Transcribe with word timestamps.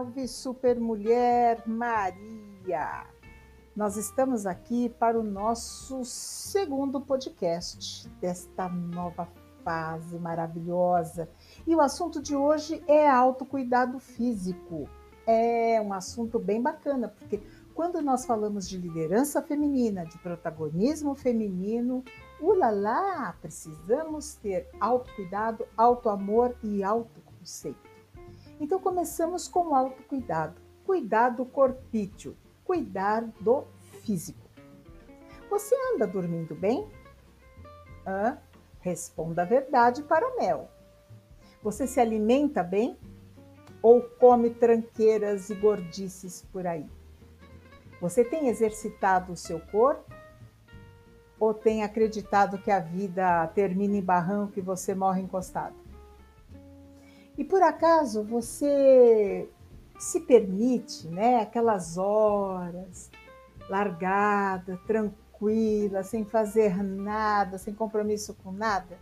Salve, 0.00 0.26
supermulher 0.26 1.62
Maria! 1.66 3.06
Nós 3.76 3.98
estamos 3.98 4.46
aqui 4.46 4.88
para 4.88 5.20
o 5.20 5.22
nosso 5.22 6.02
segundo 6.06 7.02
podcast 7.02 8.08
desta 8.18 8.66
nova 8.66 9.28
fase 9.62 10.18
maravilhosa. 10.18 11.28
E 11.66 11.74
o 11.74 11.82
assunto 11.82 12.22
de 12.22 12.34
hoje 12.34 12.82
é 12.88 13.10
autocuidado 13.10 13.98
físico. 13.98 14.88
É 15.26 15.78
um 15.82 15.92
assunto 15.92 16.38
bem 16.38 16.62
bacana, 16.62 17.08
porque 17.08 17.42
quando 17.74 18.00
nós 18.00 18.24
falamos 18.24 18.66
de 18.66 18.78
liderança 18.78 19.42
feminina, 19.42 20.06
de 20.06 20.16
protagonismo 20.16 21.14
feminino, 21.14 22.02
ulala, 22.40 23.34
precisamos 23.42 24.32
ter 24.36 24.66
autocuidado, 24.80 25.66
autoamor 25.76 26.54
e 26.62 26.82
autoconceito. 26.82 27.89
Então 28.60 28.78
começamos 28.78 29.48
com 29.48 29.68
o 29.68 29.74
autocuidado. 29.74 30.60
Cuidar 30.84 31.30
do 31.30 31.46
corpício, 31.46 32.36
cuidar 32.62 33.24
do 33.40 33.64
físico. 34.02 34.48
Você 35.48 35.74
anda 35.94 36.06
dormindo 36.06 36.54
bem? 36.54 36.86
Hã? 38.06 38.38
Responda 38.80 39.42
a 39.42 39.46
verdade 39.46 40.02
para 40.02 40.36
Mel. 40.36 40.68
Você 41.62 41.86
se 41.86 42.00
alimenta 42.00 42.62
bem? 42.62 42.98
Ou 43.82 44.02
come 44.02 44.50
tranqueiras 44.50 45.48
e 45.48 45.54
gordices 45.54 46.44
por 46.52 46.66
aí? 46.66 46.86
Você 48.00 48.22
tem 48.22 48.48
exercitado 48.48 49.32
o 49.32 49.36
seu 49.36 49.58
corpo? 49.58 50.12
Ou 51.38 51.54
tem 51.54 51.82
acreditado 51.82 52.58
que 52.58 52.70
a 52.70 52.78
vida 52.78 53.46
termina 53.48 53.96
em 53.96 54.02
barranco 54.02 54.58
e 54.58 54.62
você 54.62 54.94
morre 54.94 55.22
encostado? 55.22 55.89
E 57.40 57.44
por 57.44 57.62
acaso 57.62 58.22
você 58.22 59.48
se 59.98 60.20
permite, 60.20 61.08
né, 61.08 61.40
aquelas 61.40 61.96
horas 61.96 63.10
largada, 63.66 64.78
tranquila, 64.86 66.02
sem 66.02 66.22
fazer 66.22 66.84
nada, 66.84 67.56
sem 67.56 67.72
compromisso 67.72 68.34
com 68.34 68.52
nada? 68.52 68.98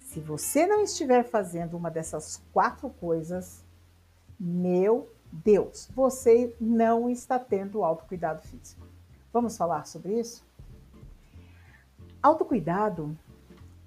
Se 0.00 0.18
você 0.18 0.66
não 0.66 0.82
estiver 0.82 1.22
fazendo 1.22 1.76
uma 1.76 1.92
dessas 1.92 2.42
quatro 2.52 2.90
coisas, 2.90 3.64
meu 4.36 5.08
Deus, 5.30 5.88
você 5.94 6.56
não 6.60 7.08
está 7.08 7.38
tendo 7.38 7.84
autocuidado 7.84 8.42
físico. 8.42 8.84
Vamos 9.32 9.56
falar 9.56 9.86
sobre 9.86 10.18
isso? 10.18 10.44
Autocuidado 12.20 13.16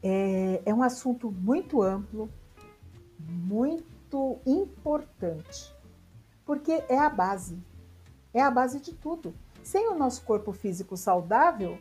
é, 0.01 0.61
é 0.65 0.73
um 0.73 0.81
assunto 0.81 1.29
muito 1.29 1.81
amplo, 1.81 2.29
muito 3.27 4.39
importante, 4.45 5.73
porque 6.45 6.83
é 6.89 6.97
a 6.97 7.09
base, 7.09 7.57
é 8.33 8.41
a 8.41 8.51
base 8.51 8.79
de 8.79 8.93
tudo. 8.93 9.33
Sem 9.63 9.87
o 9.89 9.95
nosso 9.95 10.23
corpo 10.23 10.51
físico 10.51 10.97
saudável, 10.97 11.79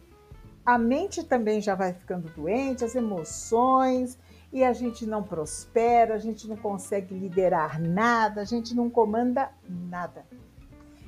a 0.65 0.79
mente 0.79 1.25
também 1.25 1.61
já 1.61 1.75
vai 1.75 1.93
ficando 1.93 2.29
doente, 2.31 2.85
as 2.85 2.95
emoções, 2.95 4.19
e 4.53 4.63
a 4.63 4.73
gente 4.73 5.07
não 5.07 5.23
prospera, 5.23 6.15
a 6.15 6.19
gente 6.19 6.47
não 6.47 6.57
consegue 6.57 7.15
liderar 7.15 7.81
nada, 7.81 8.43
a 8.43 8.45
gente 8.45 8.75
não 8.75 8.89
comanda 8.91 9.51
nada. 9.69 10.27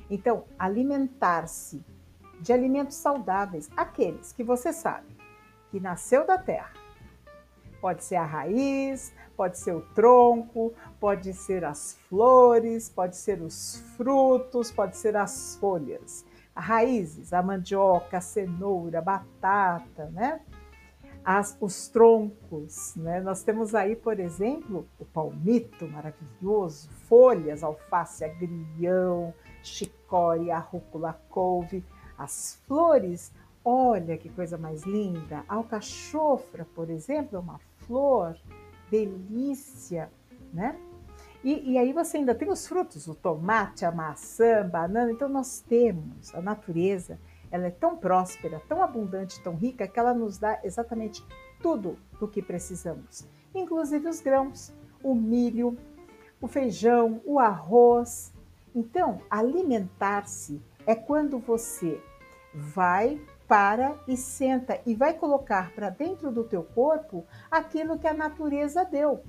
Então, 0.09 0.45
alimentar-se 0.57 1.83
de 2.41 2.51
alimentos 2.51 2.97
saudáveis, 2.97 3.69
aqueles 3.77 4.33
que 4.33 4.43
você 4.43 4.73
sabe 4.73 5.15
que 5.69 5.79
nasceu 5.79 6.25
da 6.25 6.37
terra. 6.37 6.73
Pode 7.79 8.03
ser 8.03 8.15
a 8.15 8.25
raiz, 8.25 9.13
pode 9.35 9.59
ser 9.59 9.75
o 9.75 9.81
tronco, 9.93 10.73
pode 10.99 11.33
ser 11.33 11.63
as 11.63 11.97
flores, 12.09 12.89
pode 12.89 13.17
ser 13.17 13.41
os 13.41 13.83
frutos, 13.95 14.71
pode 14.71 14.97
ser 14.97 15.15
as 15.15 15.57
folhas. 15.57 16.25
As 16.55 16.63
raízes, 16.63 17.33
a 17.33 17.41
mandioca, 17.43 18.17
a 18.17 18.21
cenoura, 18.21 18.99
a 18.99 19.01
batata, 19.01 20.05
né? 20.11 20.39
As, 21.23 21.57
os 21.59 21.87
troncos, 21.87 22.95
né? 22.95 23.19
Nós 23.19 23.43
temos 23.43 23.73
aí, 23.73 23.95
por 23.95 24.19
exemplo, 24.19 24.87
o 24.99 25.05
palmito 25.05 25.87
maravilhoso, 25.87 26.89
folhas, 27.07 27.63
alface, 27.63 28.23
agrião, 28.23 29.33
chicória, 29.63 30.57
rúcula, 30.59 31.19
couve, 31.29 31.83
as 32.17 32.61
flores, 32.67 33.33
olha 33.63 34.17
que 34.17 34.29
coisa 34.29 34.57
mais 34.57 34.83
linda, 34.83 35.43
alcachofra, 35.47 36.65
por 36.75 36.89
exemplo, 36.89 37.37
é 37.37 37.39
uma 37.39 37.59
flor 37.79 38.37
delícia, 38.89 40.09
né? 40.53 40.79
E, 41.43 41.73
e, 41.73 41.77
aí 41.77 41.93
você 41.93 42.17
ainda 42.17 42.33
tem 42.33 42.49
os 42.49 42.67
frutos, 42.67 43.07
o 43.07 43.13
tomate, 43.13 43.85
a 43.85 43.91
maçã, 43.91 44.61
a 44.61 44.63
banana. 44.63 45.11
Então 45.11 45.29
nós 45.29 45.61
temos 45.61 46.33
a 46.33 46.41
natureza, 46.41 47.19
ela 47.51 47.67
é 47.67 47.71
tão 47.71 47.95
próspera, 47.95 48.59
tão 48.67 48.81
abundante, 48.81 49.39
tão 49.43 49.55
rica 49.55 49.87
que 49.87 49.99
ela 49.99 50.13
nos 50.13 50.39
dá 50.39 50.59
exatamente 50.63 51.23
tudo 51.61 51.97
do 52.19 52.27
que 52.27 52.41
precisamos, 52.41 53.27
inclusive 53.53 54.07
os 54.07 54.21
grãos, 54.21 54.73
o 55.03 55.13
milho, 55.13 55.77
o 56.41 56.47
feijão, 56.47 57.21
o 57.25 57.39
arroz. 57.39 58.33
Então, 58.73 59.21
alimentar-se 59.29 60.61
é 60.85 60.95
quando 60.95 61.39
você 61.39 62.01
vai 62.55 63.21
para 63.47 63.95
e 64.07 64.17
senta 64.17 64.79
e 64.85 64.95
vai 64.95 65.13
colocar 65.13 65.71
para 65.71 65.89
dentro 65.89 66.31
do 66.31 66.43
teu 66.43 66.63
corpo 66.63 67.25
aquilo 67.51 67.99
que 67.99 68.07
a 68.07 68.13
natureza 68.13 68.83
deu. 68.83 69.23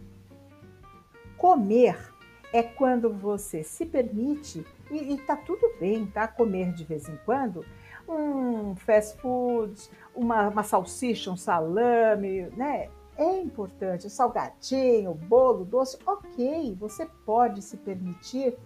Comer 1.36 2.14
é 2.52 2.62
quando 2.62 3.12
você 3.12 3.62
se 3.62 3.84
permite, 3.84 4.64
e, 4.90 5.14
está 5.14 5.36
tudo 5.36 5.74
bem, 5.78 6.06
tá? 6.06 6.26
Comer 6.26 6.72
de 6.72 6.84
vez 6.84 7.08
em 7.08 7.18
quando, 7.24 7.64
um 8.08 8.74
fast 8.76 9.18
food, 9.20 9.90
uma, 10.14 10.48
uma 10.48 10.62
salsicha, 10.62 11.30
um 11.30 11.36
salame, 11.36 12.42
né? 12.56 12.88
É 13.18 13.40
importante, 13.40 14.08
salgadinho, 14.08 15.12
bolo, 15.14 15.64
doce, 15.64 15.98
ok, 16.06 16.74
você 16.78 17.06
pode 17.24 17.62
se 17.62 17.76
permitir 17.78 18.56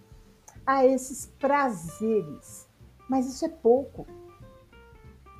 a 0.66 0.84
esses 0.84 1.26
prazeres, 1.38 2.68
mas 3.08 3.26
isso 3.26 3.44
é 3.44 3.48
pouco. 3.48 4.06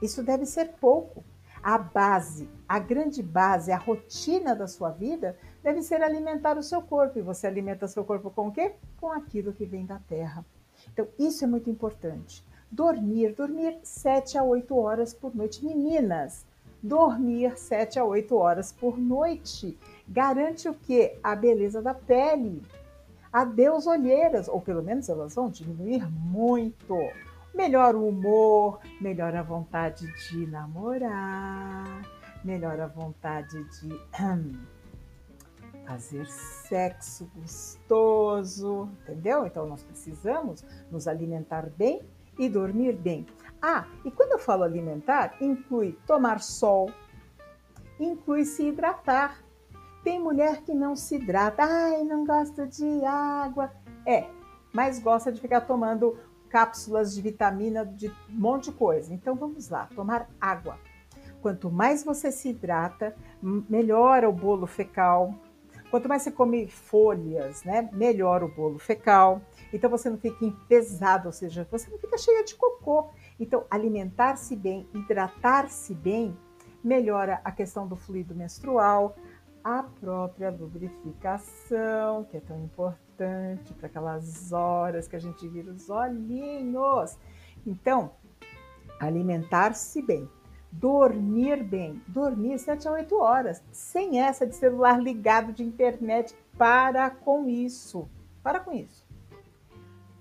Isso 0.00 0.22
deve 0.22 0.46
ser 0.46 0.72
pouco. 0.80 1.24
A 1.62 1.76
base, 1.76 2.48
a 2.66 2.78
grande 2.78 3.22
base, 3.22 3.70
a 3.70 3.76
rotina 3.76 4.54
da 4.54 4.66
sua 4.66 4.90
vida 4.90 5.36
deve 5.62 5.82
ser 5.82 6.02
alimentar 6.02 6.56
o 6.56 6.62
seu 6.62 6.80
corpo. 6.80 7.18
E 7.18 7.22
você 7.22 7.46
alimenta 7.46 7.86
seu 7.86 8.04
corpo 8.04 8.30
com 8.30 8.48
o 8.48 8.52
quê? 8.52 8.72
Com 8.98 9.12
aquilo 9.12 9.52
que 9.52 9.66
vem 9.66 9.84
da 9.84 9.98
terra. 9.98 10.44
Então, 10.92 11.06
isso 11.18 11.44
é 11.44 11.46
muito 11.46 11.68
importante. 11.68 12.42
Dormir, 12.70 13.34
dormir 13.34 13.78
7 13.82 14.38
a 14.38 14.42
8 14.42 14.74
horas 14.74 15.12
por 15.12 15.34
noite. 15.34 15.62
Meninas, 15.64 16.46
dormir 16.82 17.58
7 17.58 17.98
a 17.98 18.04
8 18.04 18.34
horas 18.34 18.72
por 18.72 18.96
noite 18.96 19.76
garante 20.10 20.68
o 20.68 20.74
quê? 20.74 21.18
A 21.22 21.36
beleza 21.36 21.80
da 21.80 21.94
pele. 21.94 22.62
Adeus 23.32 23.86
olheiras, 23.86 24.48
ou 24.48 24.60
pelo 24.60 24.82
menos 24.82 25.08
elas 25.08 25.34
vão 25.34 25.48
diminuir 25.48 26.10
muito 26.10 26.96
melhora 27.54 27.96
o 27.96 28.08
humor, 28.08 28.80
melhora 29.00 29.40
a 29.40 29.42
vontade 29.42 30.06
de 30.28 30.46
namorar, 30.46 32.02
melhora 32.44 32.84
a 32.84 32.88
vontade 32.88 33.62
de 33.80 34.00
fazer 35.86 36.26
sexo 36.26 37.30
gostoso, 37.34 38.88
entendeu? 39.02 39.46
Então 39.46 39.66
nós 39.66 39.82
precisamos 39.82 40.64
nos 40.90 41.08
alimentar 41.08 41.68
bem 41.70 42.02
e 42.38 42.48
dormir 42.48 42.96
bem. 42.96 43.26
Ah, 43.60 43.86
e 44.04 44.10
quando 44.10 44.32
eu 44.32 44.38
falo 44.38 44.62
alimentar, 44.62 45.34
inclui 45.40 45.98
tomar 46.06 46.40
sol, 46.40 46.90
inclui 47.98 48.44
se 48.44 48.68
hidratar. 48.68 49.42
Tem 50.02 50.18
mulher 50.18 50.62
que 50.62 50.72
não 50.72 50.96
se 50.96 51.16
hidrata, 51.16 51.62
ai, 51.62 52.02
não 52.04 52.24
gosta 52.24 52.66
de 52.66 53.04
água. 53.04 53.70
É, 54.06 54.26
mas 54.72 54.98
gosta 54.98 55.30
de 55.30 55.40
ficar 55.40 55.62
tomando 55.62 56.16
cápsulas 56.50 57.14
de 57.14 57.22
vitamina, 57.22 57.86
de 57.86 58.08
um 58.08 58.14
monte 58.28 58.64
de 58.64 58.72
coisa. 58.72 59.14
Então 59.14 59.34
vamos 59.34 59.70
lá, 59.70 59.88
tomar 59.94 60.28
água. 60.40 60.78
Quanto 61.40 61.70
mais 61.70 62.04
você 62.04 62.30
se 62.30 62.50
hidrata, 62.50 63.16
melhora 63.40 64.28
o 64.28 64.32
bolo 64.32 64.66
fecal. 64.66 65.34
Quanto 65.90 66.08
mais 66.08 66.22
você 66.22 66.30
come 66.30 66.68
folhas, 66.68 67.64
né, 67.64 67.88
melhora 67.92 68.44
o 68.44 68.48
bolo 68.48 68.78
fecal. 68.78 69.40
Então 69.72 69.88
você 69.88 70.10
não 70.10 70.18
fica 70.18 70.52
pesado, 70.68 71.28
ou 71.28 71.32
seja, 71.32 71.66
você 71.70 71.90
não 71.90 71.98
fica 71.98 72.18
cheia 72.18 72.44
de 72.44 72.54
cocô. 72.54 73.08
Então 73.38 73.64
alimentar-se 73.70 74.54
bem, 74.54 74.86
hidratar-se 74.92 75.94
bem, 75.94 76.36
melhora 76.84 77.40
a 77.44 77.52
questão 77.52 77.86
do 77.86 77.96
fluido 77.96 78.34
menstrual, 78.34 79.16
a 79.62 79.82
própria 79.82 80.50
lubrificação, 80.50 82.24
que 82.24 82.36
é 82.36 82.40
tão 82.40 82.58
importante 82.62 83.09
para 83.74 83.86
aquelas 83.86 84.52
horas 84.52 85.06
que 85.06 85.16
a 85.16 85.20
gente 85.20 85.46
vira 85.48 85.70
os 85.70 85.90
olhinhos. 85.90 87.18
Então, 87.66 88.12
alimentar-se 88.98 90.00
bem, 90.02 90.28
dormir 90.70 91.62
bem, 91.62 92.02
dormir 92.06 92.58
7 92.58 92.88
a 92.88 92.92
8 92.92 93.16
horas, 93.16 93.62
sem 93.72 94.20
essa 94.20 94.46
de 94.46 94.54
celular 94.54 95.00
ligado 95.00 95.52
de 95.52 95.62
internet. 95.62 96.34
Para 96.56 97.10
com 97.10 97.48
isso. 97.48 98.08
Para 98.42 98.60
com 98.60 98.72
isso. 98.72 99.06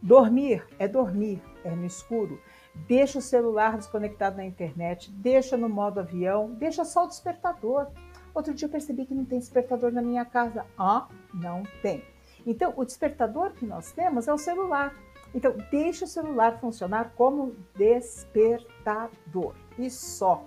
Dormir 0.02 0.66
é 0.78 0.88
dormir, 0.88 1.42
é 1.64 1.72
no 1.72 1.86
escuro. 1.86 2.40
Deixa 2.88 3.20
o 3.20 3.22
celular 3.22 3.76
desconectado 3.76 4.38
na 4.38 4.46
internet, 4.46 5.12
deixa 5.12 5.58
no 5.58 5.68
modo 5.68 6.00
avião, 6.00 6.52
deixa 6.52 6.86
só 6.86 7.04
o 7.04 7.08
despertador. 7.08 7.88
Outro 8.34 8.54
dia 8.54 8.68
eu 8.68 8.72
percebi 8.72 9.06
que 9.06 9.14
não 9.14 9.26
tem 9.26 9.40
despertador 9.40 9.92
na 9.92 10.02
minha 10.02 10.24
casa. 10.24 10.66
Ah, 10.78 11.08
não 11.34 11.64
tem. 11.82 12.02
Então, 12.46 12.74
o 12.78 12.86
despertador 12.86 13.52
que 13.52 13.66
nós 13.66 13.92
temos 13.92 14.28
é 14.28 14.34
o 14.34 14.38
celular. 14.38 14.96
Então, 15.34 15.56
deixa 15.70 16.06
o 16.06 16.08
celular 16.08 16.60
funcionar 16.60 17.14
como 17.16 17.56
despertador 17.76 19.54
e 19.78 19.90
só. 19.90 20.46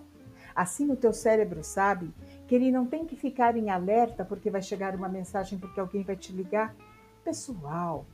Assim 0.55 0.91
o 0.91 0.97
teu 0.97 1.12
cérebro 1.12 1.62
sabe 1.62 2.12
que 2.47 2.55
ele 2.55 2.71
não 2.71 2.87
tem 2.87 3.06
que 3.06 3.17
ficar 3.17 3.56
em 3.56 3.71
alerta 3.71 4.25
porque 4.25 4.50
vai 4.50 4.61
chegar 4.61 4.94
uma 4.94 5.09
mensagem 5.09 5.59
porque 5.59 5.81
alguém 5.81 6.03
vai 6.03 6.17
te 6.17 6.33
ligar. 6.33 6.75
Pessoal, 7.25 8.05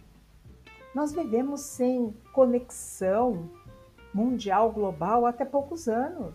nós 0.94 1.12
vivemos 1.12 1.62
sem 1.62 2.14
conexão 2.32 3.50
mundial, 4.12 4.70
global, 4.70 5.26
até 5.26 5.44
poucos 5.44 5.88
anos. 5.88 6.34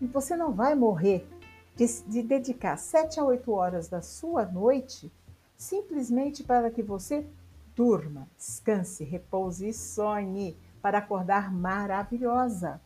E 0.00 0.06
você 0.06 0.36
não 0.36 0.52
vai 0.52 0.74
morrer 0.74 1.26
de, 1.74 1.86
de 2.02 2.22
dedicar 2.22 2.76
7 2.76 3.18
a 3.18 3.24
8 3.24 3.50
horas 3.50 3.88
da 3.88 4.00
sua 4.00 4.44
noite 4.44 5.12
simplesmente 5.56 6.42
para 6.42 6.70
que 6.70 6.82
você 6.82 7.26
durma, 7.74 8.28
descanse, 8.36 9.04
repouse 9.04 9.68
e 9.68 9.72
sonhe 9.72 10.56
para 10.80 10.98
acordar 10.98 11.52
maravilhosa. 11.52 12.80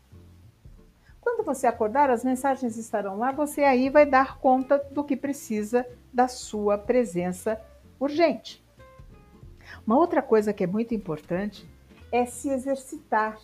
Quando 1.21 1.45
você 1.45 1.67
acordar, 1.67 2.11
as 2.11 2.25
mensagens 2.25 2.77
estarão 2.77 3.19
lá, 3.19 3.33
você 3.33 3.63
aí 3.63 3.91
vai 3.91 4.07
dar 4.07 4.39
conta 4.39 4.79
do 4.91 5.05
que 5.05 5.17
precisa 5.17 5.87
da 6.13 6.27
sua 6.27 6.79
presença 6.79 7.61
urgente. 8.01 8.65
Uma 9.87 9.99
outra 9.99 10.23
coisa 10.23 10.53
que 10.53 10.65
é 10.65 10.67
muito 10.67 10.95
importante 10.95 11.69
é 12.11 12.25
se 12.25 12.49
exercitar. 12.49 13.39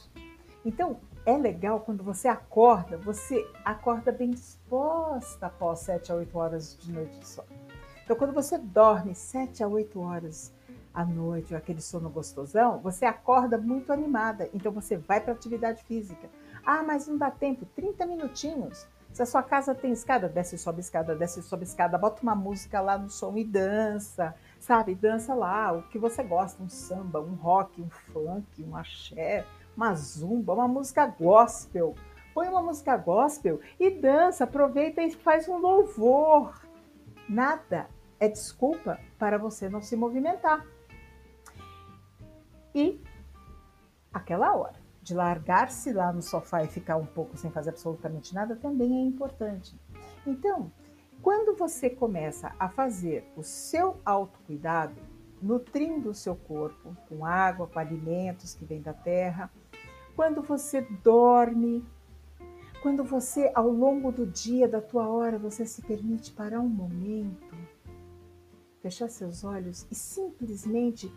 Então, 0.64 0.98
é 1.26 1.36
legal 1.36 1.80
quando 1.80 2.02
você 2.02 2.28
acorda, 2.28 2.96
você 2.96 3.46
acorda 3.64 4.12
bem 4.12 4.30
disposta 4.30 5.46
após 5.46 5.80
7 5.80 6.12
a 6.12 6.16
8 6.16 6.38
horas 6.38 6.78
de 6.78 6.92
noite 6.92 7.18
de 7.18 7.26
sono. 7.26 7.63
Então, 8.04 8.16
quando 8.16 8.34
você 8.34 8.58
dorme 8.58 9.14
7 9.14 9.64
a 9.64 9.68
8 9.68 9.98
horas 9.98 10.52
à 10.92 11.06
noite, 11.06 11.54
aquele 11.54 11.80
sono 11.80 12.10
gostosão, 12.10 12.78
você 12.78 13.06
acorda 13.06 13.56
muito 13.56 13.90
animada. 13.90 14.48
Então, 14.52 14.70
você 14.70 14.98
vai 14.98 15.22
para 15.22 15.32
atividade 15.32 15.82
física. 15.84 16.28
Ah, 16.66 16.82
mas 16.82 17.08
não 17.08 17.16
dá 17.16 17.30
tempo, 17.30 17.64
30 17.74 18.04
minutinhos. 18.04 18.86
Se 19.10 19.22
a 19.22 19.26
sua 19.26 19.42
casa 19.42 19.74
tem 19.74 19.92
escada, 19.92 20.28
desce 20.28 20.56
e 20.56 20.58
sobe 20.58 20.80
escada, 20.80 21.14
desce 21.14 21.40
e 21.40 21.42
sobe 21.42 21.62
escada, 21.62 21.96
bota 21.96 22.22
uma 22.22 22.34
música 22.34 22.80
lá 22.80 22.98
no 22.98 23.08
som 23.08 23.36
e 23.38 23.44
dança, 23.44 24.34
sabe? 24.58 24.94
Dança 24.94 25.32
lá 25.34 25.72
o 25.72 25.82
que 25.84 25.98
você 25.98 26.22
gosta, 26.22 26.62
um 26.62 26.68
samba, 26.68 27.20
um 27.20 27.34
rock, 27.34 27.80
um 27.80 27.88
funk, 27.88 28.62
um 28.62 28.76
axé, 28.76 29.46
uma 29.76 29.94
zumba, 29.94 30.52
uma 30.52 30.68
música 30.68 31.06
gospel. 31.06 31.94
Põe 32.34 32.48
uma 32.48 32.60
música 32.60 32.96
gospel 32.96 33.60
e 33.78 33.88
dança, 33.88 34.44
aproveita 34.44 35.00
e 35.00 35.12
faz 35.12 35.48
um 35.48 35.58
louvor. 35.58 36.63
Nada 37.28 37.88
é 38.20 38.28
desculpa 38.28 38.98
para 39.18 39.38
você 39.38 39.68
não 39.68 39.82
se 39.82 39.96
movimentar. 39.96 40.66
E 42.74 43.00
aquela 44.12 44.54
hora 44.54 44.82
de 45.02 45.14
largar-se 45.14 45.92
lá 45.92 46.12
no 46.12 46.22
sofá 46.22 46.64
e 46.64 46.68
ficar 46.68 46.96
um 46.96 47.06
pouco 47.06 47.36
sem 47.36 47.50
fazer 47.50 47.70
absolutamente 47.70 48.34
nada 48.34 48.56
também 48.56 48.96
é 48.96 49.02
importante. 49.02 49.78
Então, 50.26 50.72
quando 51.22 51.56
você 51.56 51.90
começa 51.90 52.54
a 52.58 52.68
fazer 52.68 53.30
o 53.36 53.42
seu 53.42 54.00
autocuidado, 54.04 55.00
nutrindo 55.40 56.10
o 56.10 56.14
seu 56.14 56.34
corpo 56.34 56.96
com 57.08 57.24
água, 57.24 57.66
com 57.66 57.78
alimentos 57.78 58.54
que 58.54 58.64
vêm 58.64 58.80
da 58.80 58.94
terra, 58.94 59.50
quando 60.16 60.42
você 60.42 60.80
dorme, 61.02 61.84
quando 62.84 63.02
você 63.02 63.50
ao 63.54 63.70
longo 63.70 64.12
do 64.12 64.26
dia, 64.26 64.68
da 64.68 64.78
tua 64.78 65.08
hora, 65.08 65.38
você 65.38 65.64
se 65.64 65.80
permite 65.80 66.30
parar 66.30 66.60
um 66.60 66.68
momento, 66.68 67.56
fechar 68.82 69.08
seus 69.08 69.42
olhos 69.42 69.86
e 69.90 69.94
simplesmente 69.94 71.10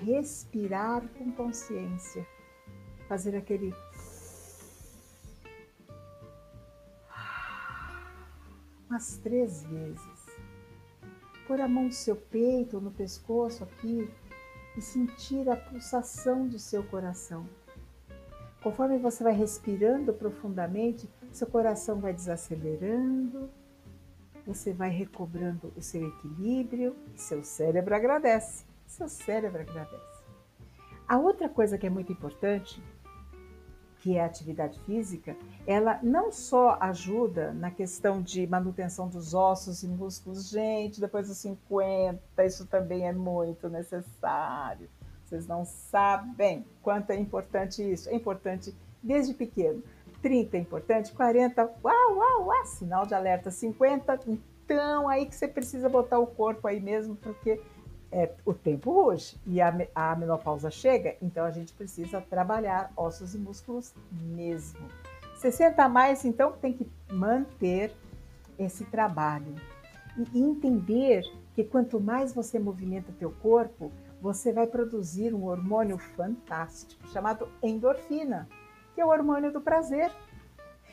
respirar 0.00 1.02
com 1.16 1.32
consciência 1.32 2.26
fazer 3.08 3.34
aquele 3.36 3.72
umas 8.86 9.16
três 9.16 9.62
vezes. 9.64 10.26
Pôr 11.46 11.58
a 11.58 11.66
mão 11.66 11.84
no 11.84 11.92
seu 11.92 12.16
peito 12.16 12.76
ou 12.76 12.82
no 12.82 12.90
pescoço 12.90 13.64
aqui 13.64 14.10
e 14.76 14.80
sentir 14.82 15.48
a 15.48 15.56
pulsação 15.56 16.46
do 16.46 16.58
seu 16.58 16.84
coração. 16.84 17.48
Conforme 18.64 18.96
você 18.96 19.22
vai 19.22 19.34
respirando 19.34 20.14
profundamente, 20.14 21.06
seu 21.30 21.46
coração 21.46 22.00
vai 22.00 22.14
desacelerando, 22.14 23.50
você 24.46 24.72
vai 24.72 24.88
recobrando 24.88 25.70
o 25.76 25.82
seu 25.82 26.08
equilíbrio 26.08 26.96
e 27.14 27.20
seu 27.20 27.44
cérebro 27.44 27.94
agradece. 27.94 28.64
Seu 28.86 29.06
cérebro 29.06 29.60
agradece. 29.60 30.24
A 31.06 31.18
outra 31.18 31.46
coisa 31.46 31.76
que 31.76 31.86
é 31.86 31.90
muito 31.90 32.10
importante 32.10 32.82
que 33.98 34.16
é 34.16 34.22
a 34.22 34.26
atividade 34.26 34.80
física, 34.80 35.36
ela 35.66 35.98
não 36.02 36.32
só 36.32 36.78
ajuda 36.80 37.52
na 37.52 37.70
questão 37.70 38.22
de 38.22 38.46
manutenção 38.46 39.08
dos 39.08 39.32
ossos 39.34 39.82
e 39.82 39.88
músculos, 39.88 40.48
gente, 40.48 41.00
depois 41.00 41.28
dos 41.28 41.36
50, 41.38 42.44
isso 42.44 42.66
também 42.66 43.06
é 43.06 43.12
muito 43.12 43.68
necessário. 43.68 44.88
Vocês 45.34 45.48
não 45.48 45.64
sabem 45.64 46.64
quanto 46.80 47.10
é 47.10 47.16
importante 47.16 47.82
isso. 47.82 48.08
É 48.08 48.14
importante 48.14 48.72
desde 49.02 49.34
pequeno. 49.34 49.82
30 50.22 50.56
é 50.56 50.60
importante, 50.60 51.12
40, 51.12 51.74
uau, 51.82 52.16
uau, 52.16 52.46
uau, 52.46 52.64
sinal 52.64 53.04
de 53.04 53.14
alerta. 53.14 53.50
50, 53.50 54.20
então 54.28 55.08
aí 55.08 55.26
que 55.26 55.34
você 55.34 55.48
precisa 55.48 55.88
botar 55.88 56.20
o 56.20 56.26
corpo 56.26 56.68
aí 56.68 56.80
mesmo, 56.80 57.16
porque 57.16 57.60
é, 58.12 58.30
o 58.46 58.54
tempo 58.54 58.92
hoje 58.92 59.36
e 59.44 59.60
a, 59.60 59.74
a 59.92 60.14
menopausa 60.14 60.70
chega, 60.70 61.16
então 61.20 61.44
a 61.44 61.50
gente 61.50 61.72
precisa 61.72 62.20
trabalhar 62.20 62.92
ossos 62.96 63.34
e 63.34 63.38
músculos 63.38 63.92
mesmo. 64.12 64.86
60 65.38 65.82
a 65.82 65.88
mais, 65.88 66.24
então, 66.24 66.52
tem 66.52 66.72
que 66.72 66.88
manter 67.12 67.92
esse 68.56 68.84
trabalho 68.84 69.52
e 70.32 70.40
entender 70.40 71.24
que 71.54 71.64
quanto 71.64 72.00
mais 72.00 72.32
você 72.32 72.56
movimenta 72.56 73.12
teu 73.18 73.32
corpo, 73.42 73.90
você 74.24 74.54
vai 74.54 74.66
produzir 74.66 75.34
um 75.34 75.44
hormônio 75.44 75.98
fantástico 75.98 77.06
chamado 77.08 77.46
endorfina, 77.62 78.48
que 78.94 79.00
é 79.02 79.04
o 79.04 79.10
hormônio 79.10 79.52
do 79.52 79.60
prazer. 79.60 80.10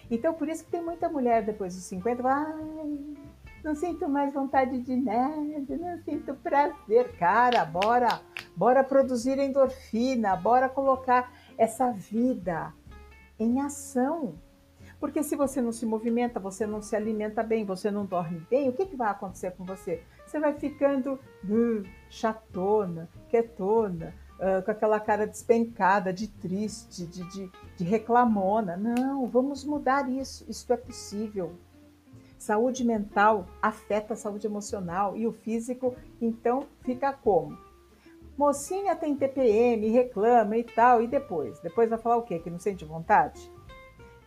Então, 0.10 0.34
por 0.34 0.50
isso 0.50 0.66
que 0.66 0.70
tem 0.70 0.84
muita 0.84 1.08
mulher 1.08 1.42
depois 1.42 1.74
dos 1.74 1.86
50, 1.86 2.28
ai, 2.28 3.16
não 3.64 3.74
sinto 3.74 4.10
mais 4.10 4.34
vontade 4.34 4.82
de 4.82 4.98
nada, 4.98 5.78
não 5.78 6.04
sinto 6.04 6.34
prazer. 6.36 7.16
Cara, 7.18 7.64
bora, 7.64 8.20
bora 8.54 8.84
produzir 8.84 9.40
endorfina, 9.40 10.36
bora 10.36 10.68
colocar 10.68 11.32
essa 11.58 11.90
vida 11.90 12.74
em 13.40 13.62
ação. 13.62 14.36
Porque 15.00 15.24
se 15.24 15.38
você 15.38 15.62
não 15.62 15.72
se 15.72 15.86
movimenta, 15.86 16.38
você 16.38 16.68
não 16.68 16.82
se 16.82 16.98
alimenta 16.98 17.42
bem, 17.42 17.64
você 17.64 17.90
não 17.90 18.06
dorme 18.06 18.46
bem, 18.50 18.68
o 18.68 18.74
que, 18.74 18.86
que 18.86 18.98
vai 18.98 19.10
acontecer 19.10 19.52
com 19.52 19.64
você? 19.64 20.04
Você 20.32 20.40
vai 20.40 20.54
ficando 20.54 21.20
uh, 21.44 21.84
chatona, 22.10 23.10
quietona, 23.28 24.16
uh, 24.40 24.64
com 24.64 24.72
aquela 24.72 24.98
cara 24.98 25.28
despencada, 25.28 26.14
de 26.14 26.30
triste, 26.30 27.06
de, 27.06 27.22
de, 27.30 27.52
de 27.76 27.84
reclamona. 27.84 28.78
Não, 28.78 29.28
vamos 29.28 29.66
mudar 29.66 30.10
isso, 30.10 30.46
isso 30.50 30.72
é 30.72 30.78
possível. 30.78 31.52
Saúde 32.38 32.86
mental 32.86 33.46
afeta 33.62 34.14
a 34.14 34.16
saúde 34.16 34.48
emocional 34.48 35.18
e 35.18 35.28
o 35.28 35.34
físico, 35.34 35.94
então 36.22 36.66
fica 36.80 37.12
como? 37.12 37.58
Mocinha 38.38 38.96
tem 38.96 39.14
TPM, 39.14 39.90
reclama 39.90 40.56
e 40.56 40.64
tal, 40.64 41.02
e 41.02 41.08
depois? 41.08 41.60
Depois 41.60 41.90
vai 41.90 42.00
falar 42.00 42.16
o 42.16 42.24
quê? 42.24 42.40
Que 42.40 42.50
não 42.50 42.58
sente 42.58 42.86
vontade? 42.86 43.52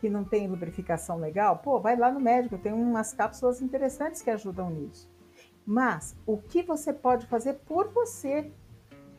Que 0.02 0.10
não 0.10 0.22
tem 0.22 0.46
lubrificação 0.48 1.16
legal? 1.16 1.60
Pô, 1.60 1.80
vai 1.80 1.96
lá 1.96 2.12
no 2.12 2.20
médico, 2.20 2.58
tem 2.58 2.74
umas 2.74 3.14
cápsulas 3.14 3.62
interessantes 3.62 4.20
que 4.20 4.28
ajudam 4.28 4.68
nisso. 4.68 5.13
Mas 5.66 6.16
o 6.26 6.36
que 6.36 6.62
você 6.62 6.92
pode 6.92 7.26
fazer 7.26 7.54
por 7.66 7.88
você? 7.88 8.50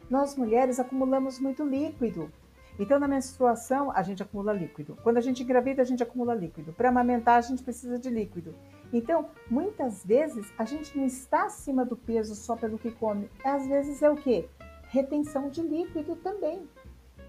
Nós 0.10 0.36
mulheres 0.36 0.80
acumulamos 0.80 1.40
muito 1.40 1.64
líquido. 1.64 2.32
Então, 2.78 3.00
na 3.00 3.08
menstruação, 3.08 3.90
a 3.92 4.04
gente 4.04 4.22
acumula 4.22 4.54
líquido. 4.54 4.98
Quando 5.02 5.18
a 5.18 5.22
gente 5.22 5.42
engravida, 5.42 5.82
a 5.82 5.86
gente 5.86 6.04
acumula 6.04 6.36
líquido. 6.36 6.74
Para 6.74 6.90
amamentar, 6.90 7.38
a 7.38 7.42
gente 7.42 7.64
precisa 7.64 7.98
de 7.98 8.10
líquido. 8.10 8.54
Então, 8.92 9.30
muitas 9.50 10.06
vezes 10.06 10.52
a 10.58 10.66
gente 10.66 10.96
não 10.98 11.06
está 11.06 11.46
acima 11.46 11.86
do 11.86 11.96
peso 11.96 12.36
só 12.36 12.56
pelo 12.56 12.78
que 12.78 12.92
come. 12.92 13.30
Às 13.44 13.68
vezes 13.68 14.02
é 14.02 14.10
o 14.10 14.16
quê? 14.16 14.48
Retenção 14.90 15.50
de 15.50 15.62
líquido 15.62 16.16
também. 16.18 16.68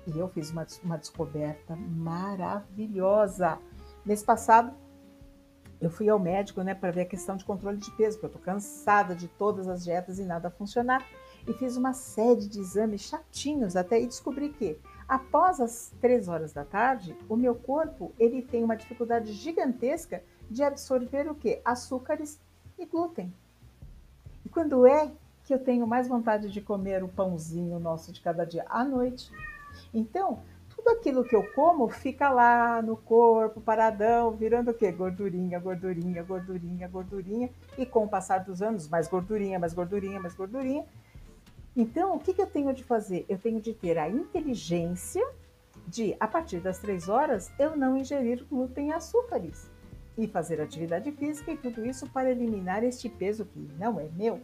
E 0.06 0.18
eu 0.18 0.28
fiz 0.28 0.50
uma, 0.50 0.66
uma 0.84 0.98
descoberta 0.98 1.76
maravilhosa. 1.76 3.58
Mês 4.04 4.22
passado, 4.22 4.72
eu 5.80 5.90
fui 5.90 6.08
ao 6.08 6.18
médico, 6.18 6.62
né, 6.62 6.74
para 6.74 6.90
ver 6.90 7.02
a 7.02 7.06
questão 7.06 7.36
de 7.36 7.44
controle 7.44 7.76
de 7.76 7.90
peso, 7.92 8.18
porque 8.18 8.26
eu 8.26 8.40
tô 8.40 8.44
cansada 8.44 9.14
de 9.14 9.28
todas 9.28 9.68
as 9.68 9.84
dietas 9.84 10.18
e 10.18 10.24
nada 10.24 10.50
funcionar. 10.50 11.06
e 11.46 11.52
fiz 11.52 11.76
uma 11.76 11.92
série 11.92 12.48
de 12.48 12.58
exames 12.58 13.02
chatinhos 13.02 13.76
até 13.76 14.00
e 14.00 14.06
descobri 14.06 14.48
que 14.48 14.76
após 15.08 15.60
as 15.60 15.92
três 16.00 16.26
horas 16.26 16.52
da 16.52 16.64
tarde, 16.64 17.16
o 17.28 17.36
meu 17.36 17.54
corpo 17.54 18.12
ele 18.18 18.42
tem 18.42 18.64
uma 18.64 18.76
dificuldade 18.76 19.32
gigantesca 19.32 20.24
de 20.50 20.64
absorver 20.64 21.30
o 21.30 21.36
que? 21.36 21.60
Açúcares 21.64 22.40
e 22.76 22.84
glúten. 22.84 23.32
E 24.44 24.48
quando 24.48 24.86
é 24.86 25.12
que 25.44 25.54
eu 25.54 25.58
tenho 25.58 25.86
mais 25.86 26.08
vontade 26.08 26.50
de 26.50 26.60
comer 26.60 27.04
o 27.04 27.08
pãozinho 27.08 27.78
nosso 27.78 28.12
de 28.12 28.20
cada 28.20 28.44
dia? 28.44 28.66
À 28.68 28.84
noite. 28.84 29.30
Então, 29.94 30.40
tudo 30.86 30.90
aquilo 30.90 31.24
que 31.24 31.34
eu 31.34 31.42
como 31.42 31.88
fica 31.88 32.30
lá 32.30 32.80
no 32.80 32.96
corpo, 32.96 33.60
paradão, 33.60 34.30
virando 34.30 34.70
o 34.70 34.74
quê? 34.74 34.92
Gordurinha, 34.92 35.58
gordurinha, 35.58 36.22
gordurinha, 36.22 36.86
gordurinha. 36.86 37.50
E 37.76 37.84
com 37.84 38.04
o 38.04 38.08
passar 38.08 38.44
dos 38.44 38.62
anos, 38.62 38.88
mais 38.88 39.08
gordurinha, 39.08 39.58
mais 39.58 39.74
gordurinha, 39.74 40.20
mais 40.20 40.34
gordurinha. 40.34 40.84
Então, 41.76 42.14
o 42.14 42.20
que, 42.20 42.32
que 42.32 42.40
eu 42.40 42.46
tenho 42.46 42.72
de 42.72 42.84
fazer? 42.84 43.26
Eu 43.28 43.36
tenho 43.36 43.60
de 43.60 43.74
ter 43.74 43.98
a 43.98 44.08
inteligência 44.08 45.26
de, 45.88 46.16
a 46.20 46.28
partir 46.28 46.60
das 46.60 46.78
três 46.78 47.08
horas, 47.08 47.50
eu 47.58 47.76
não 47.76 47.96
ingerir 47.96 48.44
glúten 48.48 48.90
e 48.90 48.92
açúcares. 48.92 49.68
E 50.16 50.28
fazer 50.28 50.60
atividade 50.60 51.10
física 51.10 51.50
e 51.50 51.56
tudo 51.56 51.84
isso 51.84 52.08
para 52.08 52.30
eliminar 52.30 52.84
este 52.84 53.08
peso 53.08 53.44
que 53.44 53.58
não 53.76 53.98
é 53.98 54.08
meu, 54.16 54.40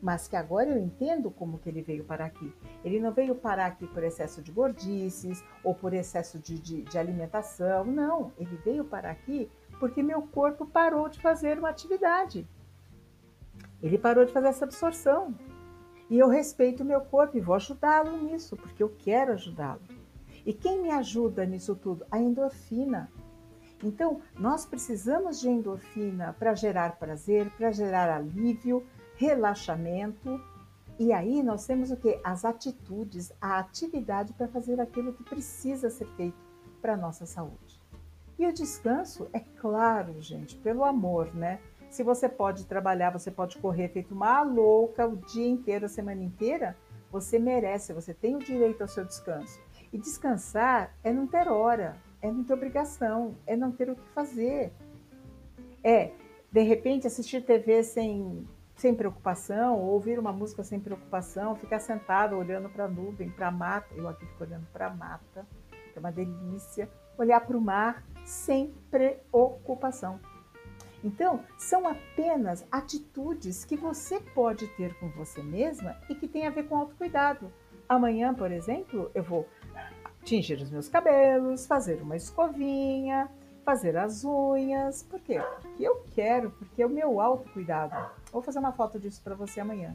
mas 0.00 0.28
que 0.28 0.36
agora 0.36 0.70
eu 0.70 0.78
entendo 0.78 1.30
como 1.30 1.58
que 1.58 1.68
ele 1.68 1.82
veio 1.82 2.04
parar 2.04 2.26
aqui. 2.26 2.52
Ele 2.84 3.00
não 3.00 3.12
veio 3.12 3.34
parar 3.34 3.66
aqui 3.66 3.86
por 3.86 4.02
excesso 4.02 4.42
de 4.42 4.52
gordices 4.52 5.42
ou 5.64 5.74
por 5.74 5.92
excesso 5.92 6.38
de, 6.38 6.58
de, 6.58 6.82
de 6.82 6.98
alimentação, 6.98 7.84
não. 7.84 8.32
Ele 8.38 8.56
veio 8.64 8.84
parar 8.84 9.10
aqui 9.10 9.50
porque 9.78 10.02
meu 10.02 10.22
corpo 10.22 10.66
parou 10.66 11.08
de 11.08 11.20
fazer 11.20 11.58
uma 11.58 11.70
atividade. 11.70 12.46
Ele 13.82 13.98
parou 13.98 14.24
de 14.24 14.32
fazer 14.32 14.48
essa 14.48 14.64
absorção. 14.64 15.34
E 16.08 16.18
eu 16.18 16.28
respeito 16.28 16.82
o 16.82 16.86
meu 16.86 17.00
corpo 17.00 17.36
e 17.36 17.40
vou 17.40 17.56
ajudá-lo 17.56 18.16
nisso, 18.16 18.56
porque 18.56 18.82
eu 18.82 18.94
quero 18.98 19.32
ajudá-lo. 19.32 19.82
E 20.44 20.52
quem 20.52 20.80
me 20.80 20.90
ajuda 20.90 21.44
nisso 21.44 21.74
tudo? 21.74 22.06
A 22.10 22.18
endorfina. 22.18 23.10
Então, 23.82 24.20
nós 24.38 24.64
precisamos 24.64 25.40
de 25.40 25.48
endorfina 25.48 26.34
para 26.38 26.54
gerar 26.54 26.96
prazer, 26.96 27.50
para 27.58 27.72
gerar 27.72 28.08
alívio, 28.08 28.86
relaxamento. 29.16 30.40
E 30.98 31.12
aí 31.12 31.42
nós 31.42 31.66
temos 31.66 31.90
o 31.90 31.96
que? 31.96 32.18
As 32.24 32.44
atitudes, 32.44 33.32
a 33.40 33.58
atividade 33.58 34.32
para 34.32 34.48
fazer 34.48 34.80
aquilo 34.80 35.12
que 35.12 35.24
precisa 35.24 35.90
ser 35.90 36.06
feito 36.16 36.38
para 36.80 36.94
a 36.94 36.96
nossa 36.96 37.26
saúde. 37.26 37.80
E 38.38 38.46
o 38.46 38.52
descanso, 38.52 39.28
é 39.32 39.40
claro, 39.40 40.20
gente, 40.20 40.56
pelo 40.56 40.84
amor, 40.84 41.34
né? 41.34 41.58
Se 41.90 42.02
você 42.02 42.28
pode 42.28 42.66
trabalhar, 42.66 43.10
você 43.10 43.30
pode 43.30 43.56
correr 43.58 43.88
feito 43.88 44.14
uma 44.14 44.42
louca 44.42 45.06
o 45.06 45.16
dia 45.16 45.48
inteiro, 45.48 45.86
a 45.86 45.88
semana 45.88 46.22
inteira, 46.22 46.76
você 47.10 47.38
merece, 47.38 47.94
você 47.94 48.12
tem 48.12 48.36
o 48.36 48.40
direito 48.40 48.82
ao 48.82 48.88
seu 48.88 49.04
descanso. 49.04 49.58
E 49.92 49.98
descansar 49.98 50.94
é 51.02 51.12
não 51.12 51.26
ter 51.26 51.48
hora, 51.48 51.96
é 52.20 52.30
não 52.30 52.44
ter 52.44 52.52
obrigação, 52.52 53.34
é 53.46 53.56
não 53.56 53.72
ter 53.72 53.88
o 53.88 53.96
que 53.96 54.08
fazer. 54.10 54.72
É, 55.82 56.10
de 56.52 56.62
repente, 56.62 57.06
assistir 57.06 57.42
TV 57.44 57.82
sem, 57.82 58.46
sem 58.76 58.94
preocupação, 58.94 59.78
ou 59.78 59.94
ouvir 59.94 60.18
uma 60.18 60.32
música 60.32 60.62
sem 60.62 60.78
preocupação, 60.78 61.56
ficar 61.56 61.80
sentado 61.80 62.36
olhando 62.36 62.68
para 62.68 62.84
a 62.84 62.88
nuvem, 62.88 63.30
para 63.30 63.48
a 63.48 63.50
mata. 63.50 63.88
Eu 63.94 64.06
aqui 64.08 64.26
fico 64.26 64.44
olhando 64.44 64.66
para 64.72 64.86
a 64.88 64.94
mata, 64.94 65.46
que 65.70 65.98
é 65.98 65.98
uma 65.98 66.12
delícia. 66.12 66.88
Olhar 67.16 67.40
para 67.40 67.56
o 67.56 67.60
mar 67.60 68.04
sem 68.24 68.74
preocupação. 68.90 70.20
Então, 71.02 71.40
são 71.56 71.88
apenas 71.88 72.66
atitudes 72.70 73.64
que 73.64 73.76
você 73.76 74.20
pode 74.20 74.66
ter 74.68 74.94
com 74.98 75.08
você 75.10 75.42
mesma 75.42 75.96
e 76.08 76.14
que 76.14 76.28
tem 76.28 76.46
a 76.46 76.50
ver 76.50 76.64
com 76.64 76.76
autocuidado. 76.76 77.50
Amanhã, 77.88 78.34
por 78.34 78.50
exemplo, 78.50 79.10
eu 79.14 79.22
vou 79.22 79.48
tingir 80.24 80.60
os 80.60 80.70
meus 80.70 80.88
cabelos, 80.88 81.66
fazer 81.66 82.02
uma 82.02 82.16
escovinha, 82.16 83.30
fazer 83.66 83.96
as 83.96 84.24
unhas. 84.24 85.02
Por 85.02 85.18
quê? 85.18 85.42
Porque 85.60 85.82
eu 85.82 86.04
quero, 86.14 86.52
porque 86.52 86.80
é 86.80 86.86
o 86.86 86.90
meu 86.90 87.20
autocuidado. 87.20 87.96
Vou 88.32 88.40
fazer 88.40 88.60
uma 88.60 88.72
foto 88.72 88.96
disso 88.96 89.20
para 89.24 89.34
você 89.34 89.58
amanhã. 89.58 89.92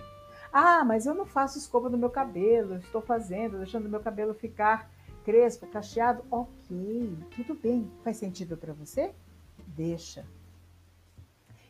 Ah, 0.51 0.84
mas 0.84 1.06
eu 1.06 1.13
não 1.13 1.25
faço 1.25 1.58
escova 1.58 1.90
no 1.90 1.98
meu 1.98 2.10
cabelo, 2.10 2.75
estou 2.75 3.01
fazendo, 3.01 3.58
deixando 3.58 3.88
meu 3.88 4.01
cabelo 4.01 4.34
ficar 4.34 4.92
crespo, 5.24 5.66
cacheado. 5.68 6.25
Ok, 6.30 7.18
tudo 7.34 7.56
bem. 7.56 7.90
Faz 8.04 8.18
sentido 8.18 8.58
para 8.58 8.74
você? 8.74 9.13
Deixa. 9.66 10.25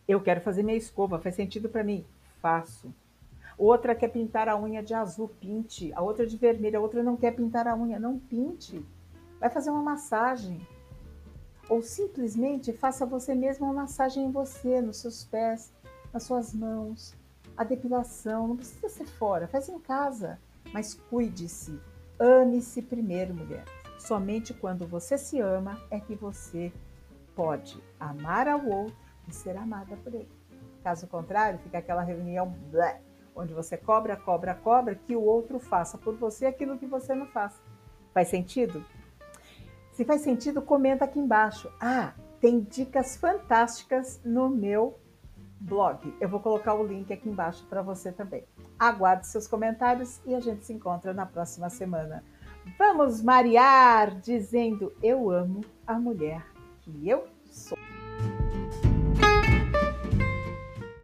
Eu 0.08 0.20
quero 0.20 0.42
fazer 0.42 0.64
minha 0.64 0.76
escova, 0.76 1.20
faz 1.20 1.36
sentido 1.36 1.70
para 1.70 1.84
mim? 1.84 2.04
Faço. 2.42 2.92
Outra 3.56 3.94
quer 3.94 4.08
pintar 4.08 4.50
a 4.50 4.60
unha 4.60 4.82
de 4.82 4.96
azul, 4.96 5.30
pinte. 5.40 5.94
A 5.94 6.02
outra 6.02 6.26
de 6.26 6.36
vermelho, 6.36 6.80
a 6.80 6.82
outra 6.82 7.04
não 7.04 7.16
quer 7.16 7.36
pintar 7.36 7.68
a 7.68 7.76
unha, 7.76 8.00
não 8.00 8.18
pinte. 8.18 8.84
Vai 9.40 9.52
fazer 9.52 9.70
uma 9.70 9.84
massagem. 9.84 10.66
Ou 11.72 11.82
simplesmente 11.82 12.74
faça 12.74 13.06
você 13.06 13.34
mesmo 13.34 13.66
uma 13.66 13.84
massagem 13.84 14.26
em 14.26 14.30
você, 14.30 14.82
nos 14.82 14.98
seus 14.98 15.24
pés, 15.24 15.72
nas 16.12 16.24
suas 16.24 16.54
mãos. 16.54 17.16
A 17.56 17.64
depilação, 17.64 18.50
não 18.50 18.58
precisa 18.58 18.90
ser 18.90 19.06
fora, 19.06 19.48
faz 19.48 19.70
em 19.70 19.80
casa. 19.80 20.38
Mas 20.74 20.94
cuide-se, 20.94 21.80
ame-se 22.20 22.82
primeiro, 22.82 23.34
mulher. 23.34 23.64
Somente 23.98 24.54
quando 24.54 24.86
você 24.86 25.18
se 25.18 25.40
ama 25.40 25.82
é 25.90 25.98
que 25.98 26.14
você 26.14 26.74
pode 27.34 27.82
amar 27.98 28.50
ao 28.50 28.66
outro 28.66 28.98
e 29.30 29.34
ser 29.34 29.56
amada 29.56 29.96
por 29.96 30.14
ele. 30.14 30.28
Caso 30.84 31.08
contrário, 31.08 31.58
fica 31.60 31.78
aquela 31.78 32.04
reunião 32.04 32.50
blé, 32.70 33.00
onde 33.34 33.54
você 33.54 33.78
cobra, 33.78 34.18
cobra, 34.18 34.54
cobra 34.56 34.94
que 34.94 35.16
o 35.16 35.24
outro 35.24 35.58
faça 35.58 35.98
por 35.98 36.18
você 36.18 36.48
aquilo 36.48 36.78
que 36.78 36.86
você 36.86 37.16
não 37.16 37.28
faz. 37.28 37.54
Faz 38.14 38.28
sentido? 38.28 38.86
Se 39.92 40.06
faz 40.06 40.22
sentido, 40.22 40.62
comenta 40.62 41.06
aqui 41.06 41.20
embaixo. 41.20 41.72
Ah, 41.80 42.14
tem 42.40 42.62
dicas 42.62 43.18
fantásticas 43.18 44.20
no 44.24 44.50
meu 44.50 44.98
blog. 45.60 46.14
Eu 46.20 46.28
vou 46.28 46.40
colocar 46.40 46.74
o 46.74 46.86
link 46.86 47.12
aqui 47.14 47.30
embaixo 47.30 47.66
para 47.68 47.82
você 47.82 48.12
também. 48.12 48.44
Aguarde 48.80 49.28
seus 49.28 49.48
comentários 49.48 50.20
e 50.26 50.34
a 50.34 50.40
gente 50.40 50.66
se 50.66 50.74
encontra 50.74 51.14
na 51.14 51.26
próxima 51.26 51.70
semana. 51.70 52.24
Vamos 52.78 53.22
mariar 53.22 54.20
dizendo 54.20 54.94
eu 55.02 55.30
amo 55.30 55.62
a 55.86 56.00
mulher 56.00 56.46
que 56.82 57.08
eu 57.08 57.28
sou. 57.46 57.78